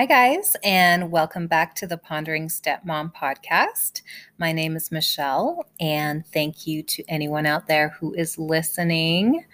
Hi, 0.00 0.06
guys, 0.06 0.56
and 0.64 1.10
welcome 1.10 1.46
back 1.46 1.74
to 1.74 1.86
the 1.86 1.98
Pondering 1.98 2.48
Stepmom 2.48 3.12
podcast. 3.14 4.00
My 4.38 4.50
name 4.50 4.74
is 4.74 4.90
Michelle, 4.90 5.66
and 5.78 6.26
thank 6.28 6.66
you 6.66 6.82
to 6.84 7.04
anyone 7.06 7.44
out 7.44 7.66
there 7.66 7.90
who 7.90 8.14
is 8.14 8.38
listening. 8.38 9.44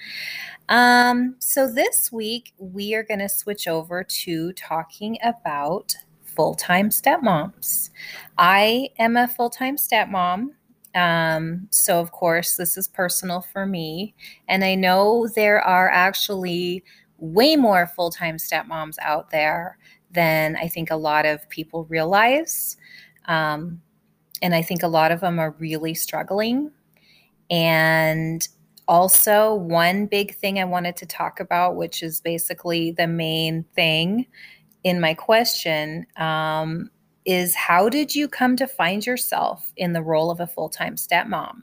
Um, 0.69 1.35
so, 1.41 1.67
this 1.67 2.13
week 2.13 2.53
we 2.59 2.95
are 2.95 3.03
going 3.03 3.19
to 3.19 3.29
switch 3.29 3.67
over 3.67 4.05
to 4.05 4.53
talking 4.53 5.19
about 5.25 5.97
full 6.23 6.55
time 6.55 6.91
stepmoms. 6.91 7.91
I 8.39 8.91
am 9.01 9.17
a 9.17 9.27
full 9.27 9.51
time 9.51 9.75
stepmom. 9.75 10.51
Um, 10.95 11.67
so, 11.71 11.99
of 11.99 12.13
course, 12.13 12.55
this 12.55 12.77
is 12.77 12.87
personal 12.87 13.41
for 13.41 13.67
me. 13.67 14.15
And 14.47 14.63
I 14.63 14.77
know 14.77 15.27
there 15.35 15.61
are 15.61 15.91
actually 15.91 16.85
way 17.19 17.57
more 17.57 17.89
full 17.89 18.11
time 18.11 18.37
stepmoms 18.37 18.95
out 19.01 19.31
there 19.31 19.79
than 20.11 20.57
I 20.57 20.69
think 20.69 20.91
a 20.91 20.97
lot 20.97 21.27
of 21.27 21.49
people 21.49 21.85
realize. 21.85 22.77
Um, 23.27 23.83
and 24.43 24.55
I 24.55 24.63
think 24.63 24.83
a 24.83 24.89
lot 24.89 25.13
of 25.13 25.21
them 25.21 25.39
are 25.39 25.55
really 25.59 25.95
struggling. 25.95 26.71
And 27.51 28.47
also, 28.89 29.55
one 29.55 30.07
big 30.07 30.35
thing 30.37 30.59
I 30.59 30.65
wanted 30.65 30.97
to 30.97 31.07
talk 31.07 31.41
about, 31.41 31.77
which 31.77 32.03
is 32.03 32.21
basically 32.21 32.93
the 32.93 33.09
main 33.09 33.65
thing 33.75 34.27
in 34.85 35.01
my 35.01 35.15
question, 35.15 36.07
um, 36.17 36.91
is 37.25 37.55
how 37.57 37.89
did 37.89 38.15
you 38.15 38.29
come 38.29 38.55
to 38.57 38.69
find 38.69 39.05
yourself 39.05 39.73
in 39.77 39.93
the 39.93 40.03
role 40.03 40.31
of 40.31 40.39
a 40.39 40.47
full 40.47 40.69
time 40.69 40.95
stepmom? 40.95 41.63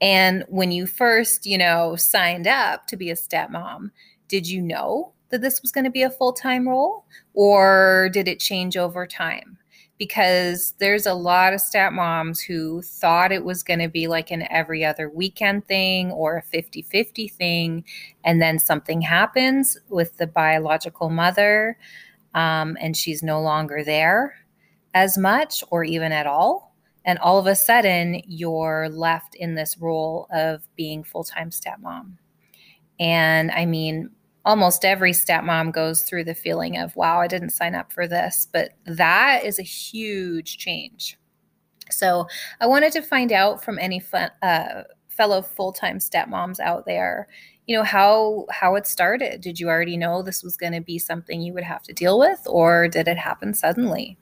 And 0.00 0.44
when 0.48 0.72
you 0.72 0.86
first, 0.86 1.46
you 1.46 1.56
know, 1.56 1.94
signed 1.96 2.48
up 2.48 2.86
to 2.88 2.96
be 2.96 3.10
a 3.10 3.14
stepmom, 3.14 3.90
did 4.28 4.48
you 4.48 4.60
know 4.60 5.13
that 5.34 5.40
this 5.40 5.60
was 5.62 5.72
going 5.72 5.84
to 5.84 5.90
be 5.90 6.02
a 6.02 6.10
full 6.10 6.32
time 6.32 6.68
role, 6.68 7.04
or 7.32 8.08
did 8.12 8.28
it 8.28 8.38
change 8.38 8.76
over 8.76 9.04
time? 9.04 9.58
Because 9.98 10.74
there's 10.78 11.06
a 11.06 11.14
lot 11.14 11.52
of 11.52 11.60
stat 11.60 11.92
stepmoms 11.92 12.40
who 12.40 12.82
thought 12.82 13.32
it 13.32 13.44
was 13.44 13.64
going 13.64 13.80
to 13.80 13.88
be 13.88 14.06
like 14.06 14.30
an 14.30 14.46
every 14.48 14.84
other 14.84 15.10
weekend 15.10 15.66
thing 15.66 16.12
or 16.12 16.36
a 16.36 16.42
50 16.42 16.82
50 16.82 17.28
thing. 17.28 17.84
And 18.24 18.40
then 18.40 18.60
something 18.60 19.00
happens 19.00 19.76
with 19.88 20.16
the 20.18 20.28
biological 20.28 21.10
mother, 21.10 21.78
um, 22.32 22.76
and 22.80 22.96
she's 22.96 23.22
no 23.22 23.42
longer 23.42 23.82
there 23.82 24.36
as 24.94 25.18
much 25.18 25.64
or 25.70 25.82
even 25.82 26.12
at 26.12 26.28
all. 26.28 26.76
And 27.04 27.18
all 27.18 27.40
of 27.40 27.46
a 27.48 27.56
sudden, 27.56 28.22
you're 28.28 28.88
left 28.88 29.34
in 29.34 29.56
this 29.56 29.78
role 29.78 30.28
of 30.32 30.62
being 30.76 31.02
full 31.02 31.24
time 31.24 31.50
stepmom. 31.50 32.18
And 33.00 33.50
I 33.50 33.66
mean, 33.66 34.10
almost 34.44 34.84
every 34.84 35.12
stepmom 35.12 35.72
goes 35.72 36.02
through 36.02 36.24
the 36.24 36.34
feeling 36.34 36.76
of, 36.76 36.94
wow, 36.96 37.20
I 37.20 37.26
didn't 37.26 37.50
sign 37.50 37.74
up 37.74 37.92
for 37.92 38.06
this. 38.06 38.46
But 38.52 38.72
that 38.86 39.44
is 39.44 39.58
a 39.58 39.62
huge 39.62 40.58
change. 40.58 41.18
So 41.90 42.26
I 42.60 42.66
wanted 42.66 42.92
to 42.92 43.02
find 43.02 43.32
out 43.32 43.64
from 43.64 43.78
any 43.78 44.02
uh, 44.42 44.82
fellow 45.08 45.42
full-time 45.42 45.98
stepmoms 45.98 46.58
out 46.60 46.86
there, 46.86 47.28
you 47.66 47.76
know, 47.76 47.82
how 47.82 48.46
how 48.50 48.74
it 48.74 48.86
started. 48.86 49.40
Did 49.40 49.60
you 49.60 49.68
already 49.68 49.96
know 49.96 50.22
this 50.22 50.42
was 50.42 50.56
going 50.56 50.72
to 50.72 50.80
be 50.80 50.98
something 50.98 51.40
you 51.40 51.54
would 51.54 51.64
have 51.64 51.82
to 51.84 51.92
deal 51.92 52.18
with, 52.18 52.40
or 52.46 52.88
did 52.88 53.08
it 53.08 53.18
happen 53.18 53.54
suddenly? 53.54 54.18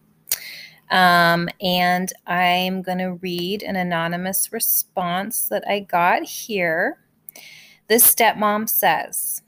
Um, 0.91 1.48
and 1.61 2.12
I'm 2.27 2.83
going 2.83 2.98
to 2.98 3.14
read 3.14 3.62
an 3.62 3.77
anonymous 3.77 4.53
response 4.53 5.48
that 5.48 5.64
I 5.67 5.81
got 5.81 6.23
here. 6.23 6.98
This 7.89 8.14
stepmom 8.14 8.69
says, 8.69 9.42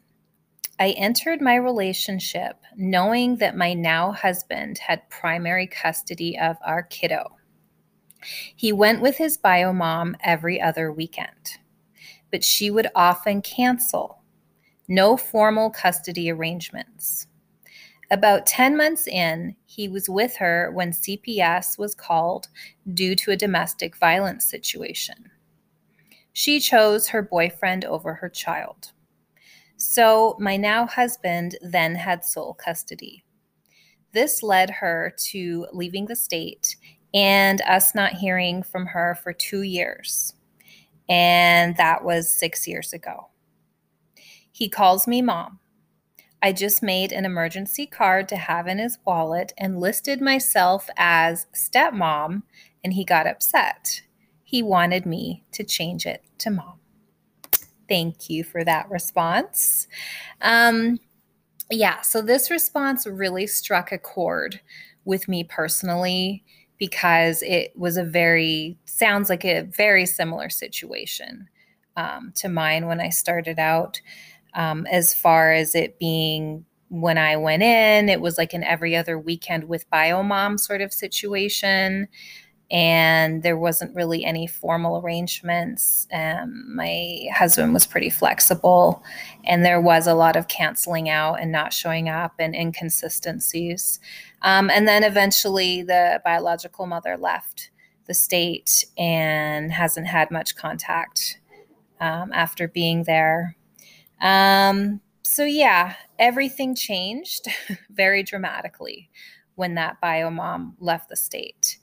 I 0.80 0.90
entered 0.90 1.40
my 1.40 1.54
relationship 1.54 2.56
knowing 2.76 3.36
that 3.36 3.56
my 3.56 3.74
now 3.74 4.10
husband 4.10 4.78
had 4.78 5.08
primary 5.08 5.68
custody 5.68 6.36
of 6.36 6.56
our 6.66 6.82
kiddo. 6.82 7.36
He 8.56 8.72
went 8.72 9.00
with 9.00 9.16
his 9.16 9.36
bio 9.36 9.72
mom 9.72 10.16
every 10.24 10.60
other 10.60 10.90
weekend, 10.90 11.58
but 12.32 12.42
she 12.42 12.70
would 12.70 12.88
often 12.94 13.40
cancel. 13.42 14.22
No 14.88 15.16
formal 15.16 15.70
custody 15.70 16.30
arrangements. 16.30 17.28
About 18.10 18.46
10 18.46 18.76
months 18.76 19.06
in, 19.06 19.54
he 19.66 19.88
was 19.88 20.08
with 20.08 20.36
her 20.36 20.70
when 20.72 20.90
CPS 20.90 21.78
was 21.78 21.94
called 21.94 22.48
due 22.92 23.14
to 23.16 23.30
a 23.30 23.36
domestic 23.36 23.96
violence 23.96 24.44
situation. 24.44 25.30
She 26.32 26.58
chose 26.58 27.08
her 27.08 27.22
boyfriend 27.22 27.84
over 27.84 28.14
her 28.14 28.28
child. 28.28 28.92
So, 29.86 30.34
my 30.40 30.56
now 30.56 30.86
husband 30.86 31.58
then 31.60 31.94
had 31.94 32.24
sole 32.24 32.54
custody. 32.54 33.22
This 34.12 34.42
led 34.42 34.70
her 34.70 35.14
to 35.26 35.66
leaving 35.74 36.06
the 36.06 36.16
state 36.16 36.74
and 37.12 37.60
us 37.60 37.94
not 37.94 38.14
hearing 38.14 38.62
from 38.62 38.86
her 38.86 39.18
for 39.22 39.34
two 39.34 39.60
years. 39.60 40.32
And 41.06 41.76
that 41.76 42.02
was 42.02 42.32
six 42.32 42.66
years 42.66 42.94
ago. 42.94 43.28
He 44.50 44.70
calls 44.70 45.06
me 45.06 45.20
mom. 45.20 45.60
I 46.42 46.52
just 46.52 46.82
made 46.82 47.12
an 47.12 47.26
emergency 47.26 47.86
card 47.86 48.26
to 48.30 48.36
have 48.36 48.66
in 48.66 48.78
his 48.78 48.96
wallet 49.04 49.52
and 49.58 49.80
listed 49.80 50.22
myself 50.22 50.88
as 50.96 51.46
stepmom, 51.54 52.42
and 52.82 52.94
he 52.94 53.04
got 53.04 53.26
upset. 53.26 54.00
He 54.44 54.62
wanted 54.62 55.04
me 55.04 55.44
to 55.52 55.62
change 55.62 56.06
it 56.06 56.22
to 56.38 56.50
mom. 56.50 56.80
Thank 57.88 58.30
you 58.30 58.44
for 58.44 58.64
that 58.64 58.90
response. 58.90 59.88
Um, 60.40 60.98
yeah, 61.70 62.02
so 62.02 62.22
this 62.22 62.50
response 62.50 63.06
really 63.06 63.46
struck 63.46 63.92
a 63.92 63.98
chord 63.98 64.60
with 65.04 65.28
me 65.28 65.44
personally 65.44 66.44
because 66.78 67.42
it 67.42 67.72
was 67.76 67.96
a 67.96 68.04
very, 68.04 68.78
sounds 68.84 69.30
like 69.30 69.44
a 69.44 69.62
very 69.62 70.06
similar 70.06 70.50
situation 70.50 71.48
um, 71.96 72.32
to 72.36 72.48
mine 72.48 72.86
when 72.86 73.00
I 73.00 73.10
started 73.10 73.58
out. 73.58 74.00
Um, 74.54 74.86
as 74.86 75.14
far 75.14 75.52
as 75.52 75.74
it 75.74 75.98
being 75.98 76.64
when 76.88 77.18
I 77.18 77.36
went 77.36 77.62
in, 77.62 78.08
it 78.08 78.20
was 78.20 78.38
like 78.38 78.52
an 78.54 78.62
every 78.62 78.94
other 78.94 79.18
weekend 79.18 79.64
with 79.64 79.88
bio 79.90 80.22
mom 80.22 80.58
sort 80.58 80.80
of 80.80 80.92
situation 80.92 82.08
and 82.74 83.44
there 83.44 83.56
wasn't 83.56 83.94
really 83.94 84.24
any 84.24 84.48
formal 84.48 84.98
arrangements. 85.00 86.08
Um, 86.12 86.74
my 86.74 87.28
husband 87.32 87.72
was 87.72 87.86
pretty 87.86 88.10
flexible, 88.10 89.00
and 89.44 89.64
there 89.64 89.80
was 89.80 90.08
a 90.08 90.14
lot 90.14 90.34
of 90.34 90.48
canceling 90.48 91.08
out 91.08 91.34
and 91.40 91.52
not 91.52 91.72
showing 91.72 92.08
up 92.08 92.32
and 92.40 92.52
inconsistencies. 92.52 94.00
Um, 94.42 94.70
and 94.70 94.88
then 94.88 95.04
eventually, 95.04 95.84
the 95.84 96.20
biological 96.24 96.86
mother 96.86 97.16
left 97.16 97.70
the 98.06 98.14
state 98.14 98.84
and 98.98 99.70
hasn't 99.70 100.08
had 100.08 100.32
much 100.32 100.56
contact 100.56 101.38
um, 102.00 102.32
after 102.32 102.66
being 102.66 103.04
there. 103.04 103.56
Um, 104.20 105.00
so, 105.22 105.44
yeah, 105.44 105.94
everything 106.18 106.74
changed 106.74 107.46
very 107.90 108.24
dramatically 108.24 109.10
when 109.54 109.76
that 109.76 110.00
bio 110.00 110.28
mom 110.28 110.76
left 110.80 111.08
the 111.08 111.16
state. 111.16 111.78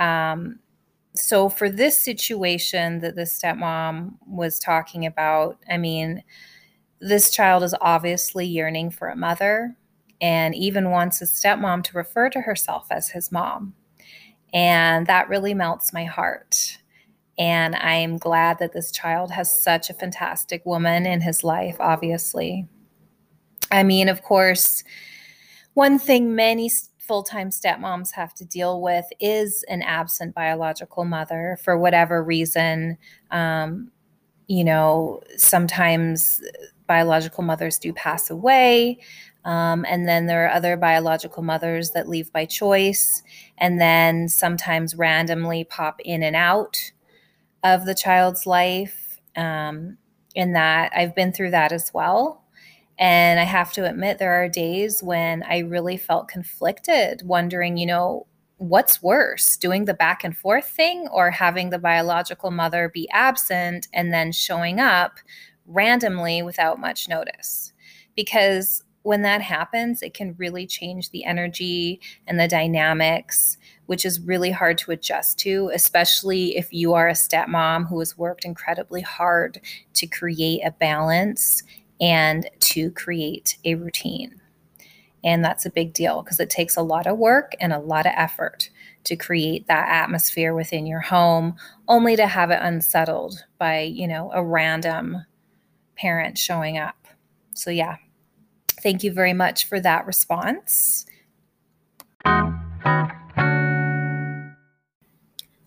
Um, 0.00 0.58
so 1.14 1.48
for 1.48 1.68
this 1.68 2.02
situation 2.02 3.00
that 3.00 3.14
the 3.14 3.22
stepmom 3.22 4.14
was 4.26 4.58
talking 4.58 5.06
about, 5.06 5.58
I 5.70 5.76
mean, 5.76 6.24
this 7.00 7.30
child 7.30 7.62
is 7.62 7.74
obviously 7.80 8.46
yearning 8.46 8.90
for 8.90 9.08
a 9.08 9.16
mother 9.16 9.76
and 10.20 10.54
even 10.54 10.90
wants 10.90 11.18
his 11.20 11.32
stepmom 11.32 11.82
to 11.84 11.96
refer 11.96 12.28
to 12.30 12.40
herself 12.40 12.86
as 12.90 13.08
his 13.08 13.30
mom. 13.32 13.74
And 14.52 15.06
that 15.06 15.28
really 15.28 15.54
melts 15.54 15.92
my 15.92 16.04
heart. 16.04 16.78
And 17.38 17.74
I'm 17.76 18.18
glad 18.18 18.58
that 18.58 18.72
this 18.72 18.92
child 18.92 19.30
has 19.30 19.50
such 19.50 19.88
a 19.88 19.94
fantastic 19.94 20.64
woman 20.66 21.06
in 21.06 21.22
his 21.22 21.42
life, 21.42 21.76
obviously. 21.80 22.68
I 23.70 23.82
mean, 23.82 24.08
of 24.08 24.22
course, 24.22 24.84
one 25.74 25.98
thing 25.98 26.34
many 26.34 26.70
full 27.10 27.24
time 27.24 27.50
stepmoms 27.50 28.12
have 28.12 28.32
to 28.32 28.44
deal 28.44 28.80
with 28.80 29.04
is 29.18 29.64
an 29.64 29.82
absent 29.82 30.32
biological 30.32 31.04
mother 31.04 31.58
for 31.60 31.76
whatever 31.76 32.22
reason. 32.22 32.96
Um, 33.32 33.90
you 34.46 34.62
know, 34.62 35.20
sometimes 35.36 36.40
biological 36.86 37.42
mothers 37.42 37.80
do 37.80 37.92
pass 37.92 38.30
away. 38.30 39.00
Um, 39.44 39.84
and 39.88 40.06
then 40.06 40.26
there 40.26 40.46
are 40.46 40.52
other 40.52 40.76
biological 40.76 41.42
mothers 41.42 41.90
that 41.90 42.08
leave 42.08 42.32
by 42.32 42.44
choice 42.44 43.24
and 43.58 43.80
then 43.80 44.28
sometimes 44.28 44.94
randomly 44.94 45.64
pop 45.64 46.00
in 46.04 46.22
and 46.22 46.36
out 46.36 46.92
of 47.64 47.86
the 47.86 47.94
child's 47.96 48.46
life. 48.46 49.18
Um, 49.34 49.98
in 50.36 50.52
that 50.52 50.92
I've 50.94 51.16
been 51.16 51.32
through 51.32 51.50
that 51.50 51.72
as 51.72 51.92
well. 51.92 52.39
And 53.00 53.40
I 53.40 53.44
have 53.44 53.72
to 53.72 53.88
admit, 53.88 54.18
there 54.18 54.44
are 54.44 54.48
days 54.48 55.02
when 55.02 55.42
I 55.44 55.60
really 55.60 55.96
felt 55.96 56.28
conflicted, 56.28 57.22
wondering, 57.24 57.78
you 57.78 57.86
know, 57.86 58.26
what's 58.58 59.02
worse, 59.02 59.56
doing 59.56 59.86
the 59.86 59.94
back 59.94 60.22
and 60.22 60.36
forth 60.36 60.68
thing 60.68 61.08
or 61.10 61.30
having 61.30 61.70
the 61.70 61.78
biological 61.78 62.50
mother 62.50 62.90
be 62.92 63.08
absent 63.08 63.88
and 63.94 64.12
then 64.12 64.32
showing 64.32 64.80
up 64.80 65.12
randomly 65.66 66.42
without 66.42 66.78
much 66.78 67.08
notice? 67.08 67.72
Because 68.14 68.84
when 69.02 69.22
that 69.22 69.40
happens, 69.40 70.02
it 70.02 70.12
can 70.12 70.34
really 70.36 70.66
change 70.66 71.08
the 71.08 71.24
energy 71.24 72.02
and 72.26 72.38
the 72.38 72.46
dynamics, 72.46 73.56
which 73.86 74.04
is 74.04 74.20
really 74.20 74.50
hard 74.50 74.76
to 74.76 74.90
adjust 74.90 75.38
to, 75.38 75.70
especially 75.72 76.54
if 76.54 76.70
you 76.70 76.92
are 76.92 77.08
a 77.08 77.12
stepmom 77.12 77.88
who 77.88 77.98
has 77.98 78.18
worked 78.18 78.44
incredibly 78.44 79.00
hard 79.00 79.58
to 79.94 80.06
create 80.06 80.60
a 80.62 80.70
balance 80.70 81.62
and 82.00 82.48
to 82.60 82.90
create 82.92 83.58
a 83.64 83.74
routine. 83.74 84.40
And 85.22 85.44
that's 85.44 85.66
a 85.66 85.70
big 85.70 85.92
deal 85.92 86.22
because 86.22 86.40
it 86.40 86.48
takes 86.48 86.76
a 86.76 86.82
lot 86.82 87.06
of 87.06 87.18
work 87.18 87.52
and 87.60 87.72
a 87.72 87.78
lot 87.78 88.06
of 88.06 88.12
effort 88.16 88.70
to 89.04 89.16
create 89.16 89.66
that 89.66 89.88
atmosphere 89.88 90.54
within 90.54 90.86
your 90.86 91.00
home, 91.00 91.56
only 91.88 92.16
to 92.16 92.26
have 92.26 92.50
it 92.50 92.60
unsettled 92.62 93.44
by, 93.58 93.80
you 93.80 94.08
know, 94.08 94.30
a 94.32 94.42
random 94.42 95.24
parent 95.96 96.38
showing 96.38 96.78
up. 96.78 97.06
So, 97.54 97.70
yeah, 97.70 97.96
thank 98.82 99.02
you 99.02 99.12
very 99.12 99.34
much 99.34 99.66
for 99.66 99.80
that 99.80 100.06
response. 100.06 101.06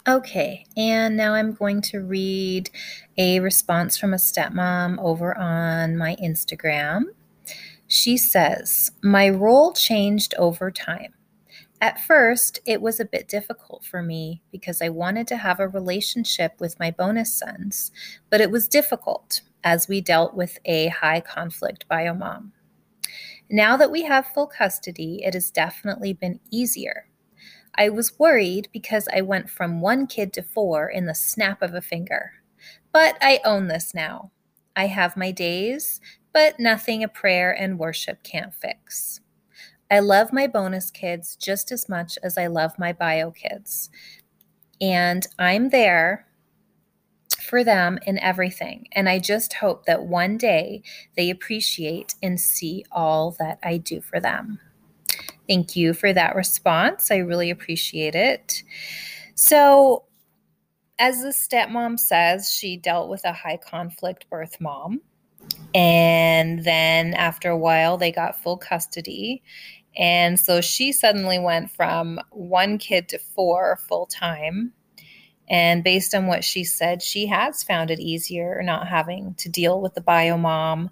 Okay, 0.05 0.65
and 0.75 1.15
now 1.15 1.33
I'm 1.33 1.53
going 1.53 1.81
to 1.83 2.01
read 2.01 2.69
a 3.17 3.39
response 3.39 3.97
from 3.97 4.13
a 4.13 4.17
stepmom 4.17 4.97
over 4.99 5.37
on 5.37 5.95
my 5.95 6.17
Instagram. 6.21 7.03
She 7.87 8.17
says, 8.17 8.91
My 9.01 9.29
role 9.29 9.71
changed 9.71 10.33
over 10.37 10.71
time. 10.71 11.13
At 11.79 12.01
first, 12.01 12.59
it 12.65 12.81
was 12.81 12.99
a 12.99 13.05
bit 13.05 13.29
difficult 13.29 13.85
for 13.85 14.01
me 14.01 14.41
because 14.51 14.81
I 14.81 14.89
wanted 14.89 15.25
to 15.27 15.37
have 15.37 15.61
a 15.61 15.69
relationship 15.69 16.53
with 16.59 16.79
my 16.79 16.91
bonus 16.91 17.33
sons, 17.33 17.91
but 18.29 18.41
it 18.41 18.51
was 18.51 18.67
difficult 18.67 19.39
as 19.63 19.87
we 19.87 20.01
dealt 20.01 20.33
with 20.33 20.59
a 20.65 20.87
high 20.87 21.21
conflict 21.21 21.87
bio 21.87 22.13
mom. 22.13 22.51
Now 23.49 23.77
that 23.77 23.91
we 23.91 24.03
have 24.03 24.27
full 24.27 24.47
custody, 24.47 25.21
it 25.23 25.33
has 25.33 25.49
definitely 25.49 26.11
been 26.11 26.41
easier. 26.51 27.07
I 27.75 27.89
was 27.89 28.17
worried 28.19 28.69
because 28.71 29.07
I 29.13 29.21
went 29.21 29.49
from 29.49 29.81
one 29.81 30.07
kid 30.07 30.33
to 30.33 30.43
four 30.43 30.87
in 30.89 31.05
the 31.05 31.15
snap 31.15 31.61
of 31.61 31.73
a 31.73 31.81
finger. 31.81 32.33
But 32.91 33.17
I 33.21 33.39
own 33.43 33.67
this 33.67 33.93
now. 33.93 34.31
I 34.75 34.87
have 34.87 35.17
my 35.17 35.31
days, 35.31 35.99
but 36.33 36.59
nothing 36.59 37.03
a 37.03 37.07
prayer 37.07 37.51
and 37.51 37.79
worship 37.79 38.23
can't 38.23 38.53
fix. 38.53 39.21
I 39.89 39.99
love 39.99 40.33
my 40.33 40.47
bonus 40.47 40.89
kids 40.89 41.35
just 41.35 41.71
as 41.71 41.87
much 41.87 42.17
as 42.23 42.37
I 42.37 42.47
love 42.47 42.79
my 42.79 42.93
bio 42.93 43.31
kids. 43.31 43.89
And 44.81 45.25
I'm 45.37 45.69
there 45.69 46.25
for 47.41 47.63
them 47.63 47.99
in 48.05 48.17
everything. 48.19 48.87
And 48.93 49.07
I 49.07 49.19
just 49.19 49.53
hope 49.53 49.85
that 49.85 50.03
one 50.03 50.37
day 50.37 50.81
they 51.15 51.29
appreciate 51.29 52.15
and 52.23 52.39
see 52.39 52.85
all 52.91 53.35
that 53.39 53.59
I 53.63 53.77
do 53.77 54.01
for 54.01 54.19
them. 54.19 54.59
Thank 55.47 55.75
you 55.75 55.93
for 55.93 56.13
that 56.13 56.35
response. 56.35 57.11
I 57.11 57.17
really 57.17 57.49
appreciate 57.49 58.15
it. 58.15 58.63
So, 59.35 60.05
as 60.99 61.21
the 61.21 61.29
stepmom 61.29 61.99
says, 61.99 62.51
she 62.51 62.77
dealt 62.77 63.09
with 63.09 63.25
a 63.25 63.33
high 63.33 63.57
conflict 63.57 64.29
birth 64.29 64.61
mom. 64.61 65.01
And 65.73 66.63
then 66.63 67.13
after 67.13 67.49
a 67.49 67.57
while, 67.57 67.97
they 67.97 68.11
got 68.11 68.41
full 68.41 68.57
custody. 68.57 69.41
And 69.97 70.39
so 70.39 70.61
she 70.61 70.91
suddenly 70.91 71.39
went 71.39 71.71
from 71.71 72.19
one 72.31 72.77
kid 72.77 73.09
to 73.09 73.19
four 73.19 73.77
full 73.87 74.05
time. 74.05 74.73
And 75.49 75.83
based 75.83 76.15
on 76.15 76.27
what 76.27 76.43
she 76.43 76.63
said, 76.63 77.01
she 77.01 77.27
has 77.27 77.63
found 77.63 77.91
it 77.91 77.99
easier 77.99 78.61
not 78.63 78.87
having 78.87 79.35
to 79.35 79.49
deal 79.49 79.81
with 79.81 79.93
the 79.93 80.01
bio 80.01 80.37
mom 80.37 80.89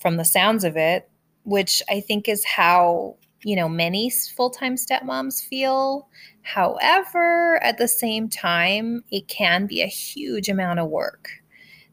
from 0.00 0.16
the 0.16 0.24
sounds 0.24 0.64
of 0.64 0.76
it, 0.76 1.08
which 1.44 1.82
I 1.88 2.00
think 2.00 2.28
is 2.28 2.44
how, 2.44 3.16
you 3.42 3.56
know, 3.56 3.68
many 3.68 4.10
full 4.10 4.50
time 4.50 4.76
stepmoms 4.76 5.44
feel. 5.44 6.08
However, 6.42 7.62
at 7.62 7.78
the 7.78 7.88
same 7.88 8.28
time, 8.28 9.02
it 9.10 9.28
can 9.28 9.66
be 9.66 9.82
a 9.82 9.86
huge 9.86 10.48
amount 10.48 10.80
of 10.80 10.88
work 10.88 11.30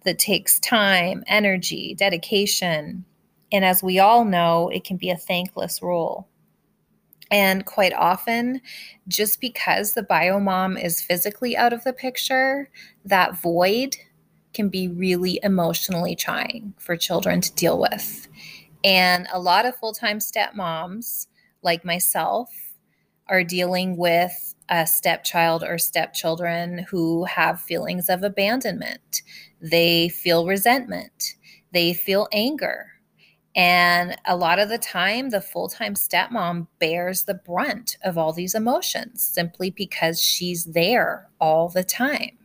that 0.05 0.19
takes 0.19 0.59
time, 0.59 1.23
energy, 1.27 1.95
dedication. 1.95 3.05
And 3.51 3.63
as 3.63 3.83
we 3.83 3.99
all 3.99 4.25
know, 4.25 4.69
it 4.69 4.83
can 4.83 4.97
be 4.97 5.09
a 5.09 5.17
thankless 5.17 5.81
role. 5.81 6.27
And 7.31 7.65
quite 7.65 7.93
often, 7.93 8.61
just 9.07 9.41
because 9.41 9.93
the 9.93 10.03
bio 10.03 10.39
mom 10.39 10.77
is 10.77 11.01
physically 11.01 11.57
out 11.57 11.73
of 11.73 11.83
the 11.83 11.93
picture, 11.93 12.69
that 13.05 13.35
void 13.35 13.97
can 14.53 14.69
be 14.69 14.87
really 14.87 15.39
emotionally 15.41 16.15
trying 16.15 16.73
for 16.77 16.95
children 16.95 17.41
to 17.41 17.53
deal 17.55 17.79
with. 17.79 18.27
And 18.83 19.27
a 19.33 19.39
lot 19.39 19.65
of 19.65 19.75
full 19.77 19.93
time 19.93 20.19
stepmoms, 20.19 21.27
like 21.63 21.85
myself, 21.85 22.49
are 23.27 23.43
dealing 23.43 23.97
with 23.97 24.55
a 24.69 24.85
stepchild 24.85 25.63
or 25.63 25.77
stepchildren 25.77 26.85
who 26.89 27.25
have 27.25 27.61
feelings 27.61 28.09
of 28.09 28.23
abandonment. 28.23 29.21
They 29.61 30.09
feel 30.09 30.45
resentment, 30.45 31.35
they 31.71 31.93
feel 31.93 32.27
anger, 32.31 32.87
and 33.55 34.17
a 34.25 34.35
lot 34.35 34.59
of 34.59 34.69
the 34.69 34.77
time, 34.77 35.29
the 35.29 35.41
full 35.41 35.69
time 35.69 35.93
stepmom 35.93 36.67
bears 36.79 37.25
the 37.25 37.35
brunt 37.35 37.97
of 38.03 38.17
all 38.17 38.33
these 38.33 38.55
emotions 38.55 39.23
simply 39.23 39.69
because 39.69 40.19
she's 40.21 40.65
there 40.65 41.29
all 41.39 41.69
the 41.69 41.83
time. 41.83 42.37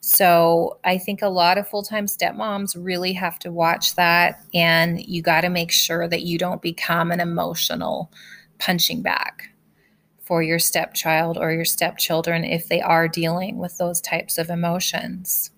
So 0.00 0.78
I 0.84 0.96
think 0.98 1.22
a 1.22 1.28
lot 1.28 1.58
of 1.58 1.68
full 1.68 1.82
time 1.82 2.06
stepmoms 2.06 2.76
really 2.78 3.12
have 3.14 3.38
to 3.40 3.52
watch 3.52 3.94
that. 3.96 4.40
And 4.54 5.04
you 5.04 5.22
got 5.22 5.42
to 5.42 5.48
make 5.48 5.72
sure 5.72 6.08
that 6.08 6.22
you 6.22 6.38
don't 6.38 6.62
become 6.62 7.10
an 7.10 7.20
emotional 7.20 8.10
punching 8.58 9.02
bag 9.02 9.42
for 10.20 10.42
your 10.42 10.58
stepchild 10.58 11.38
or 11.38 11.52
your 11.52 11.64
stepchildren 11.64 12.44
if 12.44 12.68
they 12.68 12.80
are 12.80 13.08
dealing 13.08 13.58
with 13.58 13.78
those 13.78 14.00
types 14.00 14.38
of 14.38 14.50
emotions. 14.50 15.50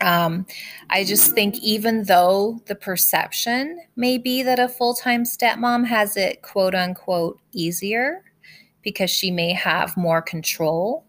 Um, 0.00 0.46
I 0.90 1.04
just 1.04 1.32
think 1.32 1.58
even 1.60 2.02
though 2.04 2.60
the 2.66 2.74
perception 2.74 3.78
may 3.94 4.18
be 4.18 4.42
that 4.42 4.58
a 4.58 4.68
full 4.68 4.94
time 4.94 5.22
stepmom 5.22 5.86
has 5.86 6.16
it 6.16 6.42
quote 6.42 6.74
unquote 6.74 7.40
easier 7.52 8.24
because 8.82 9.10
she 9.10 9.30
may 9.30 9.52
have 9.52 9.96
more 9.96 10.20
control, 10.20 11.04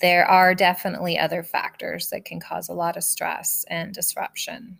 there 0.00 0.26
are 0.26 0.54
definitely 0.54 1.18
other 1.18 1.42
factors 1.42 2.10
that 2.10 2.24
can 2.24 2.40
cause 2.40 2.68
a 2.68 2.74
lot 2.74 2.96
of 2.96 3.04
stress 3.04 3.64
and 3.68 3.94
disruption. 3.94 4.78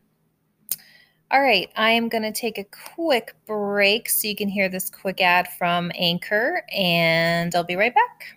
All 1.31 1.43
right, 1.43 1.71
I 1.75 1.91
am 1.91 2.09
going 2.09 2.23
to 2.23 2.33
take 2.33 2.59
a 2.59 2.67
quick 2.95 3.35
break 3.47 4.09
so 4.09 4.29
you 4.29 4.37
can 4.37 4.49
hear 4.49 4.69
this 4.69 4.89
quick 4.91 5.21
ad 5.21 5.49
from 5.59 5.91
Anchor, 5.97 6.63
and 6.73 7.55
I'll 7.55 7.65
be 7.65 7.77
right 7.77 7.95
back. 7.95 8.37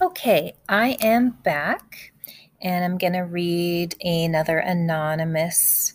Okay, 0.00 0.52
I 0.68 0.96
am 1.00 1.30
back 1.30 2.12
and 2.60 2.84
I'm 2.84 2.98
going 2.98 3.14
to 3.14 3.20
read 3.20 3.94
another 4.04 4.58
anonymous 4.58 5.94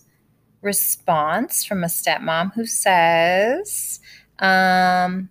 response 0.62 1.64
from 1.64 1.84
a 1.84 1.88
stepmom 1.88 2.54
who 2.54 2.66
says, 2.66 4.00
um, 4.40 5.30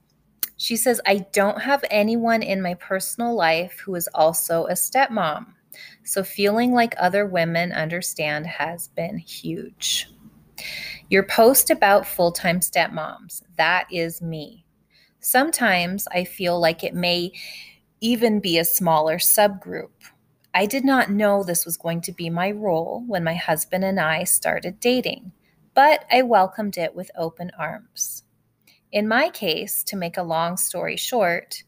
she 0.57 0.77
says, 0.77 1.01
I 1.07 1.27
don't 1.33 1.63
have 1.63 1.85
anyone 1.91 2.43
in 2.43 2.61
my 2.61 2.75
personal 2.75 3.35
life 3.35 3.81
who 3.85 3.95
is 3.95 4.09
also 4.15 4.67
a 4.67 4.73
stepmom. 4.73 5.47
So 6.05 6.23
feeling 6.23 6.73
like 6.73 6.95
other 6.99 7.27
women 7.27 7.73
understand 7.73 8.47
has 8.47 8.89
been 8.89 9.17
huge. 9.19 10.09
Your 11.09 11.23
post 11.23 11.71
about 11.71 12.07
full 12.07 12.33
time 12.33 12.61
stepmoms, 12.61 13.43
that 13.57 13.87
is 13.91 14.21
me. 14.21 14.65
Sometimes 15.21 16.07
I 16.13 16.25
feel 16.25 16.61
like 16.61 16.85
it 16.85 16.95
may 16.95 17.33
even 18.01 18.41
be 18.41 18.59
a 18.59 18.65
smaller 18.65 19.19
subgroup. 19.19 19.91
I 20.53 20.67
did 20.67 20.85
not 20.85 21.11
know 21.11 21.45
this 21.45 21.65
was 21.65 21.77
going 21.77 22.01
to 22.03 22.13
be 22.13 22.29
my 22.29 22.51
role 22.51 23.05
when 23.07 23.23
my 23.23 23.35
husband 23.35 23.85
and 23.85 24.01
I 24.01 24.25
started 24.25 24.81
dating, 24.81 25.31
but 25.75 26.05
I 26.11 26.23
welcomed 26.23 26.77
it 26.77 26.95
with 26.95 27.11
open 27.17 27.53
arms. 27.57 28.25
In 28.91 29.07
my 29.07 29.31
case, 29.31 29.85
to 29.85 29.97
make 29.97 30.17
a 30.17 30.25
long 30.25 30.57
story 30.57 30.97
short, 30.97 31.63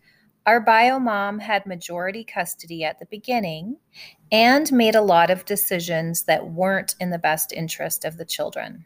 our 0.47 0.59
bio 0.59 0.99
mom 0.99 1.39
had 1.39 1.65
majority 1.65 2.25
custody 2.25 2.83
at 2.83 2.99
the 2.99 3.07
beginning 3.07 3.77
and 4.33 4.73
made 4.73 4.97
a 4.97 5.01
lot 5.01 5.31
of 5.31 5.45
decisions 5.45 6.25
that 6.25 6.51
weren't 6.51 6.97
in 6.99 7.11
the 7.11 7.19
best 7.19 7.53
interest 7.53 8.05
of 8.05 8.17
the 8.17 8.25
children. 8.25 8.85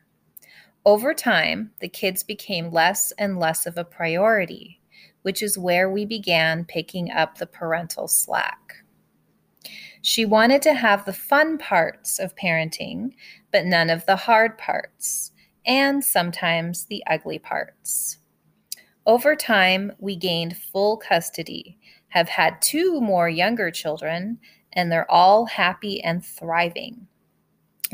Over 0.84 1.14
time, 1.14 1.70
the 1.80 1.88
kids 1.88 2.22
became 2.22 2.70
less 2.70 3.12
and 3.12 3.40
less 3.40 3.64
of 3.64 3.78
a 3.78 3.84
priority, 3.84 4.82
which 5.22 5.42
is 5.42 5.56
where 5.56 5.90
we 5.90 6.04
began 6.04 6.66
picking 6.66 7.10
up 7.10 7.38
the 7.38 7.46
parental 7.46 8.06
slack. 8.06 8.84
She 10.06 10.24
wanted 10.24 10.62
to 10.62 10.74
have 10.74 11.04
the 11.04 11.12
fun 11.12 11.58
parts 11.58 12.20
of 12.20 12.36
parenting, 12.36 13.14
but 13.50 13.66
none 13.66 13.90
of 13.90 14.06
the 14.06 14.14
hard 14.14 14.56
parts, 14.56 15.32
and 15.66 16.04
sometimes 16.04 16.84
the 16.84 17.02
ugly 17.08 17.40
parts. 17.40 18.18
Over 19.04 19.34
time, 19.34 19.90
we 19.98 20.14
gained 20.14 20.56
full 20.56 20.96
custody, 20.96 21.76
have 22.10 22.28
had 22.28 22.62
two 22.62 23.00
more 23.00 23.28
younger 23.28 23.72
children, 23.72 24.38
and 24.72 24.92
they're 24.92 25.10
all 25.10 25.44
happy 25.44 26.00
and 26.00 26.24
thriving. 26.24 27.08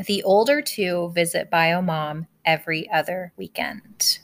The 0.05 0.21
older 0.21 0.61
two 0.61 1.11
visit 1.15 1.49
BioMom 1.49 2.27
every 2.45 2.87
other 2.91 3.33
weekend. 3.37 4.19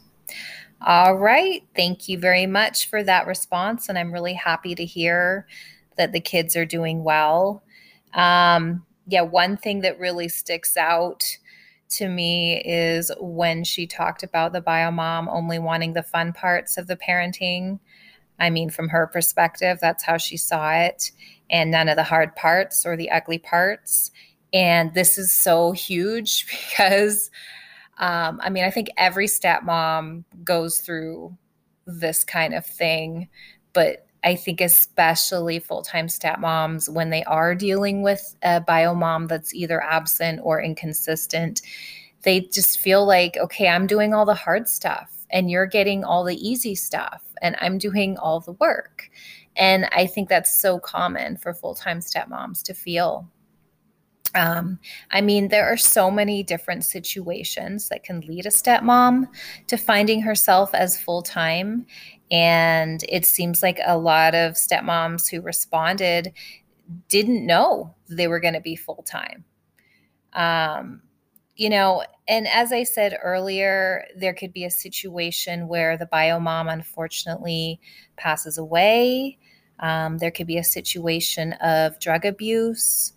All 0.79 1.15
right. 1.15 1.63
Thank 1.75 2.07
you 2.07 2.19
very 2.19 2.45
much 2.45 2.87
for 2.87 3.01
that 3.01 3.25
response. 3.25 3.89
And 3.89 3.97
I'm 3.97 4.13
really 4.13 4.35
happy 4.35 4.75
to 4.75 4.85
hear 4.85 5.47
that 5.97 6.11
the 6.11 6.21
kids 6.21 6.55
are 6.55 6.65
doing 6.65 7.03
well. 7.03 7.63
Um, 8.13 8.85
yeah, 9.07 9.21
one 9.21 9.57
thing 9.57 9.81
that 9.81 9.99
really 9.99 10.29
sticks 10.29 10.77
out 10.77 11.23
to 11.89 12.07
me 12.07 12.61
is 12.63 13.11
when 13.19 13.63
she 13.63 13.87
talked 13.87 14.23
about 14.23 14.53
the 14.53 14.61
bio 14.61 14.91
mom 14.91 15.27
only 15.29 15.57
wanting 15.57 15.93
the 15.93 16.03
fun 16.03 16.33
parts 16.33 16.77
of 16.77 16.87
the 16.87 16.95
parenting. 16.95 17.79
I 18.39 18.49
mean, 18.49 18.69
from 18.69 18.89
her 18.89 19.07
perspective, 19.07 19.79
that's 19.81 20.03
how 20.03 20.17
she 20.17 20.37
saw 20.37 20.71
it, 20.73 21.11
and 21.49 21.71
none 21.71 21.89
of 21.89 21.95
the 21.95 22.03
hard 22.03 22.35
parts 22.35 22.85
or 22.85 22.95
the 22.95 23.09
ugly 23.09 23.39
parts. 23.39 24.11
And 24.53 24.93
this 24.93 25.17
is 25.17 25.31
so 25.31 25.71
huge 25.71 26.45
because 26.69 27.31
um, 27.99 28.39
I 28.41 28.49
mean, 28.49 28.63
I 28.63 28.71
think 28.71 28.89
every 28.97 29.27
stepmom 29.27 30.23
goes 30.43 30.79
through 30.79 31.37
this 31.85 32.23
kind 32.23 32.53
of 32.53 32.65
thing, 32.65 33.27
but 33.73 34.07
I 34.23 34.35
think 34.35 34.61
especially 34.61 35.59
full-time 35.59 36.07
stepmoms 36.07 36.89
when 36.89 37.09
they 37.09 37.23
are 37.23 37.55
dealing 37.55 38.01
with 38.01 38.35
a 38.41 38.59
bio 38.59 38.93
mom 38.93 39.27
that's 39.27 39.53
either 39.53 39.81
absent 39.81 40.41
or 40.43 40.61
inconsistent, 40.61 41.61
they 42.23 42.41
just 42.41 42.79
feel 42.79 43.05
like, 43.05 43.37
okay, 43.37 43.67
I'm 43.69 43.87
doing 43.87 44.13
all 44.13 44.25
the 44.25 44.33
hard 44.33 44.67
stuff 44.67 45.09
and 45.29 45.49
you're 45.49 45.65
getting 45.65 46.03
all 46.03 46.23
the 46.23 46.35
easy 46.35 46.75
stuff 46.75 47.23
and 47.41 47.55
I'm 47.61 47.77
doing 47.77 48.17
all 48.17 48.41
the 48.41 48.53
work. 48.53 49.09
And 49.55 49.85
I 49.91 50.05
think 50.05 50.29
that's 50.29 50.59
so 50.59 50.79
common 50.79 51.37
for 51.37 51.53
full-time 51.53 51.99
stepmoms 51.99 52.61
to 52.63 52.73
feel 52.73 53.29
um, 54.35 54.79
I 55.11 55.21
mean, 55.21 55.47
there 55.47 55.65
are 55.65 55.77
so 55.77 56.11
many 56.11 56.43
different 56.43 56.85
situations 56.85 57.89
that 57.89 58.03
can 58.03 58.21
lead 58.21 58.45
a 58.45 58.49
stepmom 58.49 59.27
to 59.67 59.77
finding 59.77 60.21
herself 60.21 60.73
as 60.73 60.99
full 60.99 61.21
time. 61.21 61.85
And 62.31 63.03
it 63.09 63.25
seems 63.25 63.63
like 63.63 63.79
a 63.85 63.97
lot 63.97 64.35
of 64.35 64.53
stepmoms 64.53 65.29
who 65.29 65.41
responded 65.41 66.33
didn't 67.07 67.45
know 67.45 67.95
they 68.07 68.27
were 68.27 68.39
going 68.39 68.53
to 68.53 68.61
be 68.61 68.75
full 68.75 69.03
time. 69.03 69.45
Um, 70.33 71.01
you 71.55 71.69
know, 71.69 72.03
and 72.27 72.47
as 72.47 72.71
I 72.71 72.83
said 72.83 73.17
earlier, 73.21 74.05
there 74.15 74.33
could 74.33 74.53
be 74.53 74.63
a 74.63 74.71
situation 74.71 75.67
where 75.67 75.97
the 75.97 76.05
bio 76.05 76.39
mom 76.39 76.69
unfortunately 76.69 77.81
passes 78.15 78.57
away. 78.57 79.37
Um, 79.79 80.19
there 80.19 80.31
could 80.31 80.47
be 80.47 80.57
a 80.57 80.63
situation 80.63 81.53
of 81.53 81.99
drug 81.99 82.25
abuse. 82.25 83.13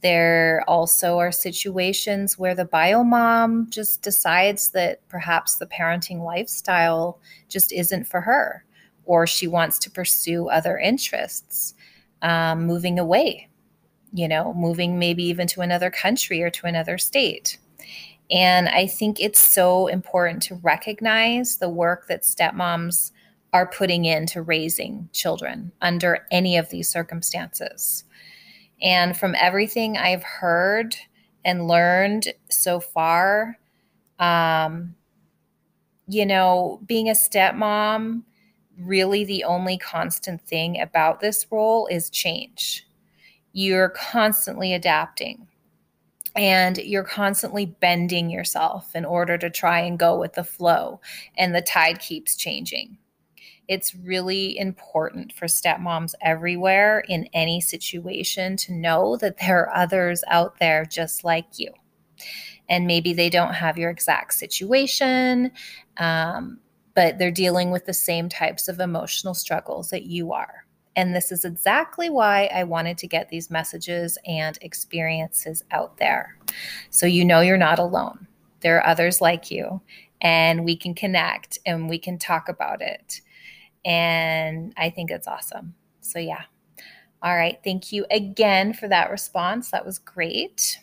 There 0.00 0.62
also 0.68 1.18
are 1.18 1.32
situations 1.32 2.38
where 2.38 2.54
the 2.54 2.64
bio 2.64 3.02
mom 3.02 3.68
just 3.70 4.02
decides 4.02 4.70
that 4.70 5.06
perhaps 5.08 5.56
the 5.56 5.66
parenting 5.66 6.22
lifestyle 6.22 7.18
just 7.48 7.72
isn't 7.72 8.04
for 8.04 8.20
her, 8.20 8.64
or 9.04 9.26
she 9.26 9.48
wants 9.48 9.78
to 9.80 9.90
pursue 9.90 10.48
other 10.48 10.78
interests, 10.78 11.74
um, 12.22 12.64
moving 12.64 12.98
away, 12.98 13.48
you 14.12 14.28
know, 14.28 14.54
moving 14.54 14.98
maybe 14.98 15.24
even 15.24 15.48
to 15.48 15.62
another 15.62 15.90
country 15.90 16.42
or 16.42 16.50
to 16.50 16.66
another 16.66 16.96
state. 16.96 17.58
And 18.30 18.68
I 18.68 18.86
think 18.86 19.20
it's 19.20 19.40
so 19.40 19.86
important 19.86 20.42
to 20.44 20.56
recognize 20.56 21.56
the 21.56 21.68
work 21.70 22.06
that 22.08 22.22
stepmoms 22.22 23.10
are 23.52 23.66
putting 23.66 24.04
into 24.04 24.42
raising 24.42 25.08
children 25.12 25.72
under 25.80 26.26
any 26.30 26.56
of 26.56 26.68
these 26.68 26.88
circumstances. 26.88 28.04
And 28.80 29.16
from 29.16 29.34
everything 29.38 29.96
I've 29.96 30.22
heard 30.22 30.96
and 31.44 31.66
learned 31.66 32.32
so 32.48 32.80
far, 32.80 33.58
um, 34.18 34.94
you 36.06 36.24
know, 36.24 36.80
being 36.86 37.08
a 37.08 37.12
stepmom, 37.12 38.22
really 38.78 39.24
the 39.24 39.44
only 39.44 39.76
constant 39.78 40.40
thing 40.42 40.80
about 40.80 41.20
this 41.20 41.46
role 41.50 41.86
is 41.88 42.10
change. 42.10 42.86
You're 43.52 43.90
constantly 43.90 44.72
adapting 44.72 45.48
and 46.36 46.78
you're 46.78 47.04
constantly 47.04 47.66
bending 47.66 48.30
yourself 48.30 48.94
in 48.94 49.04
order 49.04 49.36
to 49.38 49.50
try 49.50 49.80
and 49.80 49.98
go 49.98 50.18
with 50.18 50.34
the 50.34 50.44
flow, 50.44 51.00
and 51.36 51.54
the 51.54 51.62
tide 51.62 51.98
keeps 51.98 52.36
changing 52.36 52.96
it's 53.68 53.94
really 53.94 54.58
important 54.58 55.32
for 55.34 55.46
stepmoms 55.46 56.14
everywhere 56.22 57.04
in 57.08 57.28
any 57.34 57.60
situation 57.60 58.56
to 58.56 58.72
know 58.72 59.16
that 59.18 59.36
there 59.38 59.60
are 59.60 59.76
others 59.76 60.24
out 60.28 60.58
there 60.58 60.84
just 60.86 61.22
like 61.22 61.58
you. 61.58 61.70
And 62.70 62.86
maybe 62.86 63.12
they 63.12 63.30
don't 63.30 63.54
have 63.54 63.78
your 63.78 63.90
exact 63.90 64.34
situation, 64.34 65.52
um, 65.98 66.58
but 66.94 67.18
they're 67.18 67.30
dealing 67.30 67.70
with 67.70 67.84
the 67.84 67.94
same 67.94 68.28
types 68.28 68.68
of 68.68 68.80
emotional 68.80 69.34
struggles 69.34 69.90
that 69.90 70.04
you 70.04 70.32
are. 70.32 70.66
And 70.96 71.14
this 71.14 71.30
is 71.30 71.44
exactly 71.44 72.10
why 72.10 72.50
I 72.52 72.64
wanted 72.64 72.98
to 72.98 73.06
get 73.06 73.28
these 73.28 73.50
messages 73.50 74.18
and 74.26 74.58
experiences 74.62 75.62
out 75.70 75.96
there. 75.98 76.36
So 76.90 77.06
you 77.06 77.24
know 77.24 77.40
you're 77.40 77.56
not 77.56 77.78
alone. 77.78 78.26
There 78.60 78.78
are 78.78 78.86
others 78.86 79.20
like 79.20 79.50
you, 79.50 79.80
and 80.20 80.64
we 80.64 80.76
can 80.76 80.94
connect 80.94 81.58
and 81.64 81.88
we 81.88 81.98
can 81.98 82.18
talk 82.18 82.48
about 82.48 82.82
it. 82.82 83.20
And 83.84 84.72
I 84.76 84.90
think 84.90 85.10
it's 85.10 85.26
awesome. 85.26 85.74
So, 86.00 86.18
yeah. 86.18 86.42
All 87.22 87.36
right. 87.36 87.58
Thank 87.64 87.92
you 87.92 88.06
again 88.10 88.72
for 88.72 88.88
that 88.88 89.10
response. 89.10 89.70
That 89.70 89.84
was 89.84 89.98
great. 89.98 90.78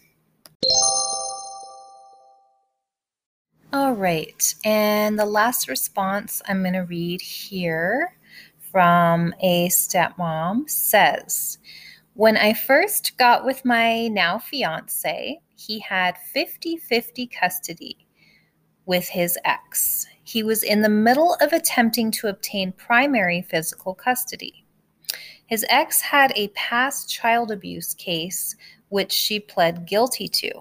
All 3.72 3.94
right. 3.94 4.56
And 4.64 5.18
the 5.20 5.26
last 5.26 5.68
response 5.68 6.42
I'm 6.48 6.62
going 6.62 6.74
to 6.74 6.82
read 6.82 7.22
here 7.22 8.16
from 8.72 9.34
a 9.42 9.70
stepmom 9.70 10.70
says, 10.70 11.58
When 12.14 12.38
I 12.38 12.54
first 12.54 13.18
got 13.18 13.46
with 13.46 13.64
my 13.64 14.08
now 14.10 14.40
fiance, 14.40 15.40
he 15.56 15.80
had 15.80 16.18
50 16.18 16.78
50 16.78 17.28
custody 17.28 18.08
with 18.86 19.08
his 19.08 19.38
ex 19.46 20.06
he 20.26 20.42
was 20.42 20.64
in 20.64 20.82
the 20.82 20.90
middle 20.90 21.36
of 21.40 21.54
attempting 21.54 22.10
to 22.10 22.28
obtain 22.28 22.72
primary 22.72 23.44
physical 23.44 23.94
custody. 23.94 24.66
His 25.46 25.64
ex 25.70 26.02
had 26.02 26.34
a 26.36 26.48
past 26.50 27.10
child 27.10 27.52
abuse 27.52 27.94
case, 27.94 28.56
which 28.90 29.12
she 29.12 29.40
pled 29.40 29.86
guilty 29.86 30.28
to. 30.28 30.52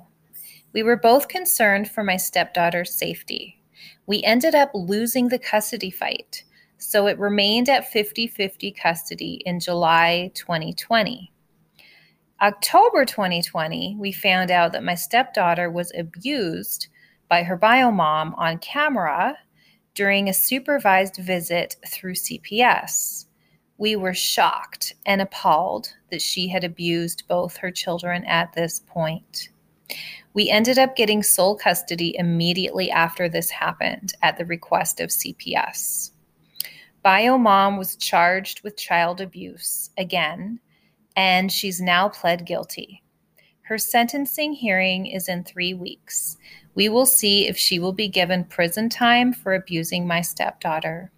We 0.75 0.83
were 0.83 0.97
both 0.97 1.28
concerned 1.28 1.90
for 1.90 2.04
my 2.04 2.18
stepdaughter's 2.18 2.92
safety. 2.92 3.59
We 4.06 4.23
ended 4.23 4.54
up 4.54 4.71
losing 4.75 5.28
the 5.28 5.38
custody 5.38 5.90
fight, 5.90 6.44
so 6.76 7.06
it 7.06 7.18
remained 7.18 7.71
at 7.71 7.90
50 7.90 8.26
50 8.26 8.71
custody 8.73 9.42
in 9.47 9.61
July 9.61 10.30
2020. 10.35 11.33
October 12.42 13.06
2020, 13.06 13.97
we 13.99 14.12
found 14.12 14.50
out 14.50 14.73
that 14.73 14.85
my 14.85 14.94
stepdaughter 14.94 15.71
was 15.71 15.90
abused 15.97 16.88
by 17.30 17.42
her 17.42 17.56
bio 17.56 17.90
mom 17.90 18.35
on 18.35 18.59
camera 18.59 19.38
during 19.95 20.29
a 20.29 20.35
supervised 20.35 21.17
visit 21.17 21.77
through 21.87 22.15
CPS. 22.15 23.27
We 23.79 23.97
were 23.97 24.15
shocked 24.15 24.95
and 25.07 25.21
appalled 25.21 25.95
that 26.11 26.23
she 26.23 26.49
had 26.49 26.65
abused 26.65 27.25
both 27.29 27.57
her 27.57 27.71
children 27.71 28.25
at 28.25 28.53
this 28.53 28.81
point. 28.87 29.49
We 30.33 30.51
ended 30.51 30.79
up 30.79 30.97
getting 30.97 31.23
sole 31.23 31.57
custody 31.57 32.17
immediately 32.19 32.91
after 32.91 33.29
this 33.29 33.51
happened 33.51 34.15
at 34.23 34.37
the 34.37 34.45
request 34.45 35.01
of 35.01 35.11
CPS. 35.11 36.11
Bio 37.03 37.37
mom 37.39 37.77
was 37.77 37.97
charged 37.97 38.63
with 38.63 38.77
child 38.77 39.21
abuse 39.21 39.91
again, 39.99 40.59
and 41.17 41.53
she's 41.53 41.81
now 41.81 42.09
pled 42.09 42.47
guilty. 42.47 43.03
Her 43.63 43.79
sentencing 43.79 44.55
hearing 44.55 45.07
is 45.07 45.29
in 45.29 45.45
three 45.45 45.75
weeks. 45.75 46.37
We 46.75 46.88
will 46.88 47.07
see 47.07 47.47
if 47.47 47.57
she 47.57 47.78
will 47.78 47.93
be 47.93 48.09
given 48.09 48.45
prison 48.45 48.88
time 48.88 49.33
for 49.33 49.54
abusing 49.54 50.07
my 50.07 50.21
stepdaughter. 50.21 51.11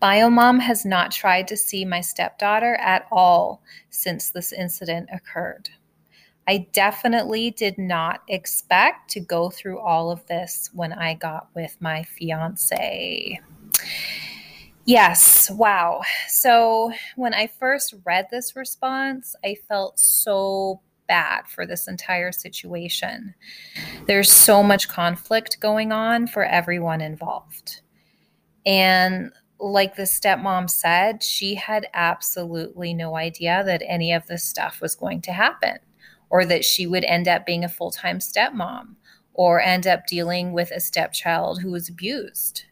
Biomom 0.00 0.60
has 0.60 0.84
not 0.84 1.12
tried 1.12 1.46
to 1.48 1.56
see 1.56 1.84
my 1.84 2.00
stepdaughter 2.00 2.74
at 2.76 3.06
all 3.12 3.62
since 3.90 4.30
this 4.30 4.52
incident 4.52 5.08
occurred. 5.12 5.70
I 6.48 6.66
definitely 6.72 7.52
did 7.52 7.78
not 7.78 8.22
expect 8.28 9.10
to 9.10 9.20
go 9.20 9.48
through 9.48 9.78
all 9.78 10.10
of 10.10 10.26
this 10.26 10.70
when 10.72 10.92
I 10.92 11.14
got 11.14 11.48
with 11.54 11.76
my 11.80 12.02
fiance. 12.02 13.40
Yes, 14.84 15.48
wow. 15.50 16.02
So 16.26 16.92
when 17.14 17.32
I 17.32 17.46
first 17.46 17.94
read 18.04 18.26
this 18.30 18.56
response, 18.56 19.36
I 19.44 19.56
felt 19.68 20.00
so 20.00 20.80
for 21.48 21.66
this 21.66 21.88
entire 21.88 22.32
situation. 22.32 23.34
There's 24.06 24.30
so 24.30 24.62
much 24.62 24.88
conflict 24.88 25.60
going 25.60 25.92
on 25.92 26.26
for 26.26 26.44
everyone 26.44 27.00
involved. 27.00 27.80
And 28.64 29.32
like 29.58 29.96
the 29.96 30.02
stepmom 30.02 30.68
said, 30.68 31.22
she 31.22 31.54
had 31.54 31.86
absolutely 31.94 32.94
no 32.94 33.16
idea 33.16 33.62
that 33.64 33.82
any 33.86 34.12
of 34.12 34.26
this 34.26 34.44
stuff 34.44 34.80
was 34.80 34.94
going 34.94 35.20
to 35.22 35.32
happen 35.32 35.78
or 36.30 36.44
that 36.46 36.64
she 36.64 36.86
would 36.86 37.04
end 37.04 37.28
up 37.28 37.46
being 37.46 37.64
a 37.64 37.68
full 37.68 37.90
time 37.90 38.18
stepmom 38.18 38.96
or 39.34 39.60
end 39.60 39.86
up 39.86 40.06
dealing 40.06 40.52
with 40.52 40.70
a 40.70 40.80
stepchild 40.80 41.60
who 41.60 41.70
was 41.70 41.88
abused. 41.88 42.64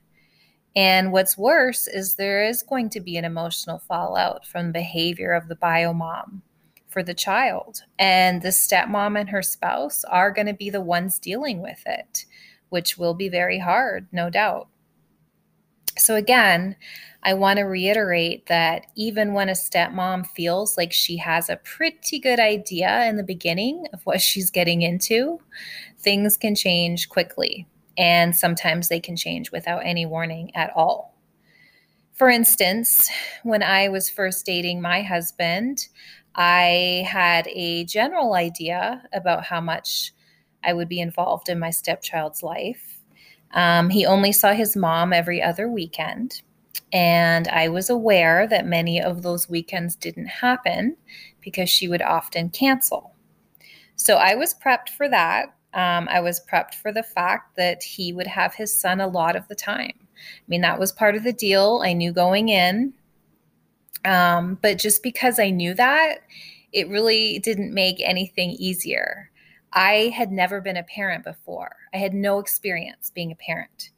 And 0.77 1.13
what's 1.13 1.39
worse 1.39 1.87
is 1.89 2.15
there 2.15 2.45
is 2.45 2.63
going 2.63 2.91
to 2.91 3.01
be 3.01 3.17
an 3.17 3.25
emotional 3.25 3.79
fallout 3.79 4.47
from 4.47 4.67
the 4.67 4.73
behavior 4.73 5.33
of 5.33 5.49
the 5.49 5.57
bio 5.57 5.93
mom 5.93 6.43
for 6.91 7.03
the 7.03 7.15
child. 7.15 7.83
And 7.99 8.43
the 8.43 8.49
stepmom 8.49 9.19
and 9.19 9.31
her 9.31 9.43
spouse 9.43 10.05
are 10.05 10.31
going 10.31 10.47
to 10.47 10.55
be 10.55 10.71
the 10.71 10.81
ones 10.81 11.19
dealing 11.19 11.63
with 11.63 11.83
it, 11.87 12.27
which 12.69 12.99
will 12.99 13.15
be 13.15 13.29
very 13.29 13.59
hard, 13.59 14.07
no 14.13 14.29
doubt. 14.29 14.69
So, 15.97 16.17
again, 16.17 16.77
I 17.23 17.35
want 17.35 17.59
to 17.59 17.65
reiterate 17.65 18.47
that 18.47 18.87
even 18.97 19.35
when 19.35 19.49
a 19.49 19.53
stepmom 19.53 20.27
feels 20.29 20.77
like 20.77 20.93
she 20.93 21.17
has 21.19 21.51
a 21.51 21.57
pretty 21.57 22.19
good 22.19 22.41
idea 22.41 23.05
in 23.07 23.17
the 23.17 23.23
beginning 23.23 23.87
of 23.93 24.01
what 24.05 24.21
she's 24.21 24.51
getting 24.51 24.83
into, 24.83 25.41
things 25.99 26.37
can 26.37 26.55
change 26.55 27.09
quickly. 27.09 27.67
And 27.99 28.35
sometimes 28.35 28.89
they 28.89 29.01
can 29.01 29.17
change 29.17 29.53
without 29.53 29.85
any 29.85 30.07
warning 30.07 30.55
at 30.55 30.73
all. 30.75 31.15
For 32.15 32.31
instance, 32.31 33.11
when 33.45 33.63
I 33.63 33.89
was 33.89 34.09
first 34.09 34.47
dating 34.47 34.81
my 34.81 35.03
husband, 35.03 35.89
I 36.35 37.05
had 37.09 37.49
a 37.49 37.85
general 37.85 38.35
idea 38.35 39.03
about 39.13 39.45
how 39.45 39.61
much 39.61 40.13
I 40.65 40.73
would 40.73 40.89
be 40.89 41.01
involved 41.01 41.49
in 41.49 41.59
my 41.59 41.71
stepchild's 41.71 42.43
life. 42.43 43.01
Um, 43.53 43.91
he 43.91 44.07
only 44.07 44.33
saw 44.33 44.53
his 44.53 44.77
mom 44.77 45.13
every 45.13 45.43
other 45.43 45.69
weekend. 45.69 46.43
And 46.93 47.49
I 47.49 47.69
was 47.69 47.91
aware 47.91 48.47
that 48.49 48.67
many 48.67 49.01
of 49.01 49.23
those 49.23 49.49
weekends 49.49 49.97
didn't 49.97 50.27
happen 50.27 50.97
because 51.41 51.71
she 51.71 51.89
would 51.89 52.03
often 52.03 52.51
cancel. 52.51 53.15
So 53.97 54.17
I 54.17 54.35
was 54.35 54.55
prepped 54.55 54.91
for 54.91 55.09
that. 55.09 55.55
Um, 55.73 56.09
I 56.11 56.21
was 56.21 56.45
prepped 56.51 56.75
for 56.75 56.93
the 56.93 57.03
fact 57.03 57.57
that 57.57 57.83
he 57.83 58.13
would 58.13 58.27
have 58.27 58.55
his 58.55 58.75
son 58.75 59.01
a 59.01 59.07
lot 59.07 59.37
of 59.37 59.47
the 59.49 59.55
time. 59.55 59.93
I 59.95 60.47
mean, 60.49 60.63
that 60.63 60.81
was 60.81 60.91
part 60.91 61.17
of 61.17 61.23
the 61.23 61.33
deal. 61.33 61.83
I 61.85 61.93
knew 61.93 62.13
going 62.13 62.49
in. 62.49 62.93
Um, 64.05 64.59
but 64.61 64.79
just 64.79 65.03
because 65.03 65.39
I 65.39 65.51
knew 65.51 65.75
that, 65.75 66.21
it 66.73 66.89
really 66.89 67.39
didn't 67.39 67.75
make 67.75 68.01
anything 68.01 68.51
easier. 68.53 69.31
I 69.73 70.13
had 70.17 70.33
never 70.33 70.61
been 70.61 70.77
a 70.77 70.83
parent 70.83 71.25
before, 71.25 71.77
I 71.95 71.99
had 71.99 72.15
no 72.15 72.39
experience 72.39 73.11
being 73.11 73.33
a 73.33 73.37
parent. 73.37 73.91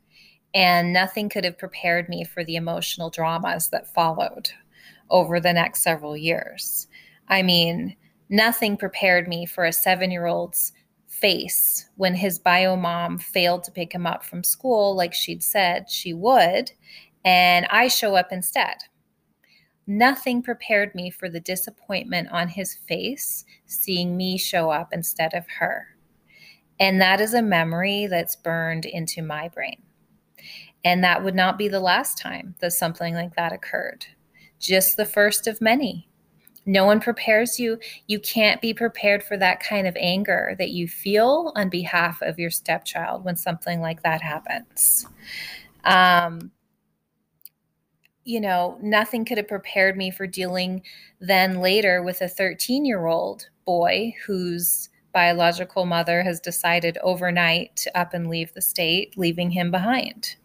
And 0.55 0.93
nothing 0.93 1.31
could 1.31 1.45
have 1.45 1.57
prepared 1.57 2.11
me 2.11 2.25
for 2.25 2.45
the 2.45 2.57
emotional 2.57 3.09
dramas 3.09 3.71
that 3.71 3.95
followed 3.95 4.51
over 5.09 5.41
the 5.41 5.53
next 5.53 5.83
several 5.83 6.15
years. 6.15 6.89
I 7.29 7.43
mean, 7.43 7.97
nothing 8.29 8.77
prepared 8.77 9.29
me 9.29 9.47
for 9.47 9.65
a 9.65 9.73
seven 9.73 10.11
year 10.11 10.27
old's 10.27 10.73
face 11.07 11.89
when 11.97 12.15
his 12.15 12.39
bio 12.39 12.77
mom 12.77 13.19
failed 13.19 13.65
to 13.65 13.71
pick 13.71 13.95
him 13.95 14.07
up 14.07 14.25
from 14.25 14.43
school 14.43 14.95
like 14.95 15.15
she'd 15.15 15.43
said 15.43 15.89
she 15.89 16.13
would, 16.13 16.73
and 17.25 17.67
I 17.71 17.89
show 17.89 18.17
up 18.17 18.33
instead. 18.33 18.77
Nothing 19.87 20.43
prepared 20.43 20.95
me 20.95 21.11
for 21.11 21.29
the 21.29 21.41
disappointment 21.41 22.29
on 22.31 22.49
his 22.49 22.75
face 22.75 23.45
seeing 23.67 24.17
me 24.17 24.39
show 24.39 24.71
up 24.71 24.93
instead 24.93 25.35
of 25.35 25.47
her. 25.59 25.89
And 26.79 27.01
that 27.01 27.21
is 27.21 27.35
a 27.35 27.43
memory 27.43 28.07
that's 28.07 28.37
burned 28.37 28.85
into 28.85 29.23
my 29.23 29.49
brain. 29.49 29.83
And 30.85 31.03
that 31.05 31.23
would 31.23 31.35
not 31.35 31.59
be 31.59 31.69
the 31.69 31.81
last 31.81 32.19
time 32.19 32.55
that 32.61 32.73
something 32.73 33.15
like 33.15 33.37
that 33.37 33.53
occurred, 33.53 34.07
just 34.59 34.97
the 34.97 35.05
first 35.05 35.47
of 35.47 35.61
many. 35.61 36.09
No 36.65 36.85
one 36.85 37.01
prepares 37.01 37.59
you. 37.59 37.79
You 38.07 38.21
can't 38.21 38.61
be 38.61 38.73
prepared 38.73 39.23
for 39.23 39.37
that 39.37 39.61
kind 39.61 39.87
of 39.87 39.97
anger 39.99 40.55
that 40.59 40.71
you 40.71 40.87
feel 40.87 41.53
on 41.57 41.69
behalf 41.69 42.23
of 42.23 42.39
your 42.39 42.51
stepchild 42.51 43.25
when 43.25 43.37
something 43.37 43.81
like 43.81 44.03
that 44.03 44.23
happens. 44.23 45.07
Um, 45.85 46.53
you 48.25 48.41
know, 48.41 48.79
nothing 48.83 49.25
could 49.25 49.39
have 49.39 49.49
prepared 49.49 49.97
me 49.97 50.11
for 50.11 50.27
dealing 50.27 50.83
then 51.21 51.61
later 51.61 52.03
with 52.03 52.21
a 52.21 52.29
13 52.29 52.85
year 52.85 53.07
old 53.07 53.49
boy 53.65 54.15
whose 54.27 54.89
biological 55.13 55.85
mother 55.85 56.23
has 56.23 56.41
decided 56.41 56.99
overnight 57.03 57.77
to 57.77 57.99
up 57.99 58.15
and 58.15 58.29
leave 58.29 58.53
the 58.55 58.63
state, 58.63 59.17
leaving 59.17 59.51
him 59.51 59.71
behind. 59.71 60.37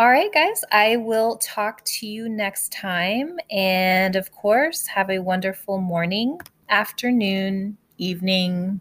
All 0.00 0.08
right, 0.08 0.32
guys, 0.32 0.64
I 0.72 0.96
will 0.96 1.36
talk 1.36 1.84
to 1.84 2.06
you 2.06 2.26
next 2.26 2.72
time. 2.72 3.36
And 3.50 4.16
of 4.16 4.32
course, 4.32 4.86
have 4.86 5.10
a 5.10 5.18
wonderful 5.18 5.76
morning, 5.76 6.40
afternoon, 6.70 7.76
evening, 7.98 8.80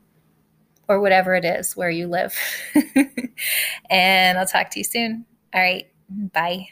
or 0.87 1.01
whatever 1.01 1.35
it 1.35 1.43
is 1.43 1.75
where 1.75 1.89
you 1.89 2.07
live. 2.07 2.33
and 3.89 4.37
I'll 4.37 4.47
talk 4.47 4.69
to 4.69 4.79
you 4.79 4.85
soon. 4.85 5.25
All 5.53 5.59
right, 5.61 5.91
bye. 6.09 6.69